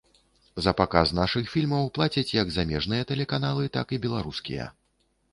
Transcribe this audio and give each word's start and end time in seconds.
За 0.67 0.71
паказ 0.77 1.11
нашых 1.17 1.49
фільмаў 1.55 1.83
плацяць 1.97 2.33
як 2.37 2.53
замежныя 2.55 3.03
тэлеканалы, 3.11 3.69
так 3.77 3.93
і 3.99 4.01
беларускія. 4.07 4.65